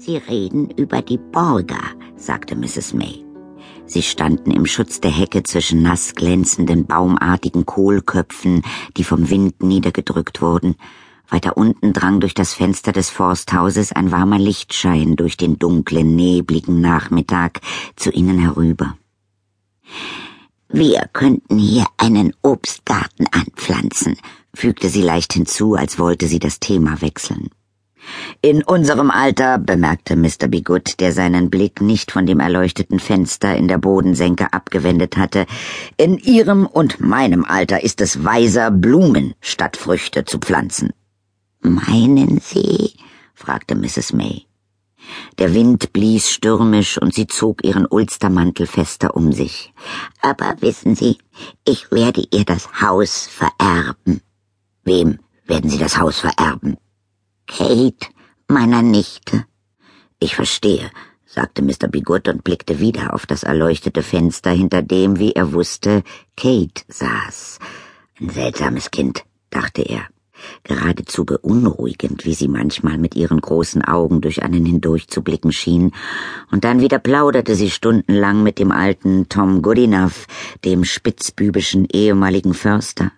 [0.00, 1.82] Sie reden über die Borger,
[2.16, 2.94] sagte Mrs.
[2.94, 3.22] May.
[3.84, 8.62] Sie standen im Schutz der Hecke zwischen nass glänzenden baumartigen Kohlköpfen,
[8.96, 10.76] die vom Wind niedergedrückt wurden.
[11.28, 16.80] Weiter unten drang durch das Fenster des Forsthauses ein warmer Lichtschein durch den dunklen, nebligen
[16.80, 17.60] Nachmittag
[17.94, 18.96] zu ihnen herüber.
[20.70, 24.16] Wir könnten hier einen Obstgarten anpflanzen,
[24.54, 27.50] fügte sie leicht hinzu, als wollte sie das Thema wechseln.
[28.42, 30.48] In unserem Alter, bemerkte Mr.
[30.48, 35.46] Bigot, der seinen Blick nicht von dem erleuchteten Fenster in der Bodensenke abgewendet hatte,
[35.96, 40.90] in Ihrem und meinem Alter ist es weiser, Blumen statt Früchte zu pflanzen.
[41.60, 42.94] Meinen Sie?
[43.34, 44.12] fragte Mrs.
[44.12, 44.46] May.
[45.38, 49.72] Der Wind blies stürmisch und sie zog ihren Ulstermantel fester um sich.
[50.20, 51.18] Aber wissen Sie,
[51.64, 54.20] ich werde ihr das Haus vererben.
[54.84, 56.76] Wem werden Sie das Haus vererben?
[57.52, 58.06] Kate,
[58.46, 59.44] meiner Nichte.
[60.20, 60.88] Ich verstehe,
[61.26, 61.88] sagte Mr.
[61.88, 66.04] Bigot und blickte wieder auf das erleuchtete Fenster, hinter dem, wie er wusste,
[66.36, 67.58] Kate saß.
[68.20, 70.06] Ein seltsames Kind, dachte er
[70.64, 75.92] geradezu beunruhigend, wie sie manchmal mit ihren großen Augen durch einen hindurch zu blicken schien,
[76.50, 80.26] und dann wieder plauderte sie stundenlang mit dem alten Tom Goodenough,
[80.64, 83.12] dem spitzbübischen ehemaligen Förster.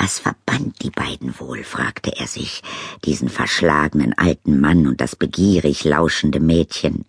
[0.00, 2.62] Was verband die beiden wohl, fragte er sich,
[3.04, 7.04] diesen verschlagenen alten Mann und das begierig lauschende Mädchen.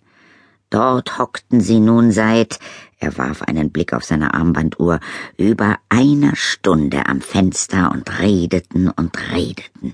[0.72, 2.60] Dort hockten sie nun seit,
[2.98, 5.00] er warf einen Blick auf seine Armbanduhr,
[5.38, 9.94] über einer Stunde am Fenster und redeten und redeten.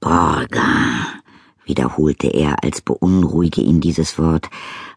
[0.00, 1.06] Borger,
[1.64, 4.48] wiederholte er, als beunruhige ihn dieses Wort.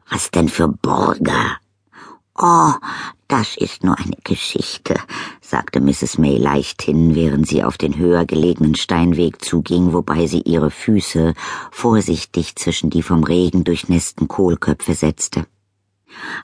[0.10, 1.58] Was denn für Borger?
[2.36, 2.74] Oh,
[3.28, 4.96] das ist nur eine Geschichte,
[5.50, 6.18] sagte Mrs.
[6.18, 11.36] May leichthin, während sie auf den höher gelegenen Steinweg zuging, wobei sie ihre Füße
[11.72, 15.46] vorsichtig zwischen die vom Regen durchnässten Kohlköpfe setzte.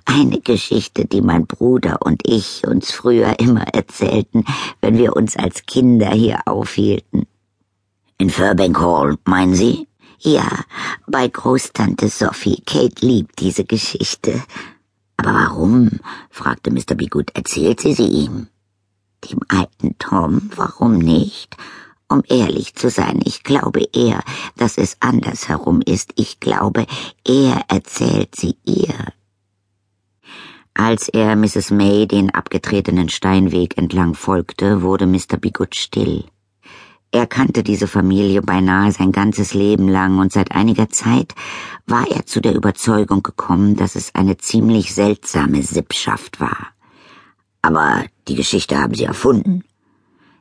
[0.05, 4.45] Eine Geschichte, die mein Bruder und ich uns früher immer erzählten,
[4.79, 7.25] wenn wir uns als Kinder hier aufhielten.
[8.17, 9.87] In Furbank Hall, meinen Sie?
[10.19, 10.47] Ja,
[11.07, 12.61] bei Großtante Sophie.
[12.65, 14.41] Kate liebt diese Geschichte.
[15.17, 15.99] Aber warum?
[16.29, 16.95] fragte Mr.
[16.95, 17.31] Bigut.
[17.33, 18.47] Erzählt sie sie ihm?
[19.29, 21.55] Dem alten Tom, warum nicht?
[22.09, 24.21] Um ehrlich zu sein, ich glaube eher,
[24.57, 26.13] dass es andersherum ist.
[26.15, 26.85] Ich glaube,
[27.25, 29.13] er erzählt sie ihr.
[30.75, 31.71] Als er Mrs.
[31.71, 35.37] May den abgetretenen Steinweg entlang folgte, wurde Mr.
[35.39, 36.25] Bigut still.
[37.11, 41.35] Er kannte diese Familie beinahe sein ganzes Leben lang und seit einiger Zeit
[41.85, 46.72] war er zu der Überzeugung gekommen, dass es eine ziemlich seltsame Sippschaft war.
[47.63, 49.63] Aber die Geschichte haben Sie erfunden.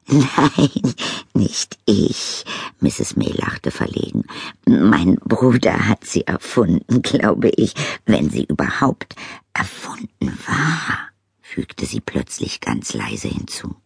[0.09, 0.95] Nein,
[1.33, 2.45] nicht ich.
[2.81, 3.17] Mrs.
[3.17, 4.25] May lachte verlegen.
[4.67, 7.75] Mein Bruder hat sie erfunden, glaube ich,
[8.05, 9.15] wenn sie überhaupt
[9.55, 10.99] erfunden war,
[11.41, 13.77] fügte sie plötzlich ganz leise hinzu.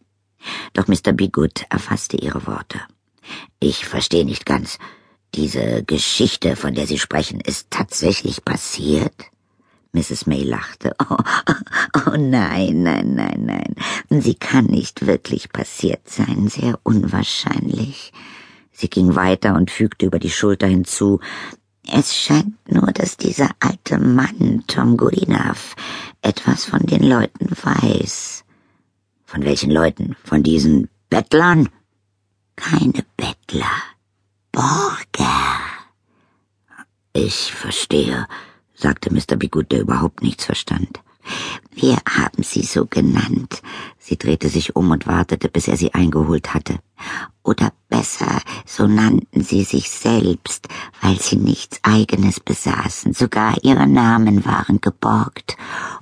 [0.73, 1.13] Doch Mr.
[1.13, 2.79] Bigut erfasste ihre Worte.
[3.59, 4.79] Ich verstehe nicht ganz.
[5.35, 9.13] Diese Geschichte, von der Sie sprechen, ist tatsächlich passiert?
[9.93, 10.27] Mrs.
[10.27, 10.95] May lachte.
[11.09, 11.17] Oh,
[12.05, 13.75] oh nein, nein, nein, nein.
[14.21, 16.47] Sie kann nicht wirklich passiert sein.
[16.47, 18.13] Sehr unwahrscheinlich.
[18.71, 21.19] Sie ging weiter und fügte über die Schulter hinzu.
[21.91, 25.75] Es scheint nur, dass dieser alte Mann, Tom Goodenough,
[26.21, 28.43] etwas von den Leuten weiß.
[29.25, 30.15] Von welchen Leuten?
[30.23, 31.69] Von diesen Bettlern?
[32.55, 33.71] Keine Bettler.
[34.51, 35.59] Borger.
[37.13, 38.27] Ich verstehe,
[38.77, 39.35] sagte Mr.
[39.35, 41.01] Bigut, der überhaupt nichts verstand.
[41.73, 43.61] Wir haben sie so genannt.
[43.99, 46.79] Sie drehte sich um und wartete, bis er sie eingeholt hatte.
[47.43, 50.69] Oder besser, so nannten sie sich selbst,
[51.01, 53.13] weil sie nichts eigenes besaßen.
[53.13, 55.57] Sogar ihre Namen waren geborgt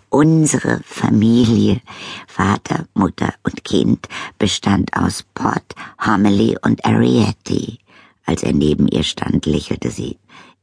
[0.09, 1.81] Unsere Familie,
[2.25, 4.07] Vater, Mutter und Kind,
[4.39, 5.75] bestand aus Pot,
[6.05, 7.79] Homily und Arietti.
[8.25, 10.17] Als er neben ihr stand, lächelte sie.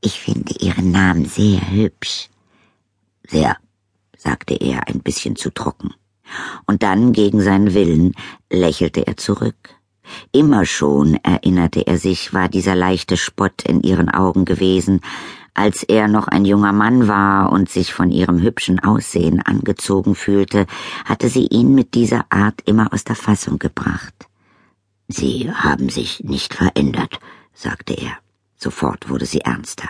[0.05, 2.29] Ich finde Ihren Namen sehr hübsch.
[3.29, 3.57] Sehr,
[4.19, 5.95] sagte er ein bisschen zu trocken.
[6.67, 8.15] Und dann, gegen seinen Willen,
[8.51, 9.77] lächelte er zurück.
[10.33, 15.01] Immer schon, erinnerte er sich, war dieser leichte Spott in ihren Augen gewesen,
[15.55, 20.67] als er noch ein junger Mann war und sich von ihrem hübschen Aussehen angezogen fühlte,
[21.05, 24.27] hatte sie ihn mit dieser Art immer aus der Fassung gebracht.
[25.07, 27.21] Sie haben sich nicht verändert,
[27.55, 28.19] sagte er.
[28.63, 29.89] Sofort wurde sie ernster.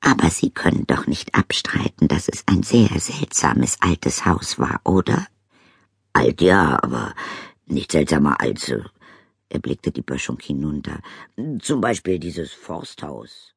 [0.00, 5.26] Aber Sie können doch nicht abstreiten, dass es ein sehr seltsames altes Haus war, oder?
[6.14, 7.14] Alt ja, aber
[7.66, 8.72] nicht seltsamer als.
[9.50, 11.00] Er blickte die Böschung hinunter.
[11.60, 13.54] Zum Beispiel dieses Forsthaus.